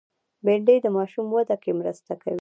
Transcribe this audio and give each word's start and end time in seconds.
بېنډۍ 0.45 0.77
د 0.81 0.87
ماشوم 0.97 1.25
وده 1.31 1.55
کې 1.63 1.71
مرسته 1.79 2.11
کوي 2.21 2.29